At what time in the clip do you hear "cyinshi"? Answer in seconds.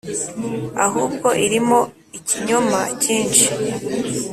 3.01-3.45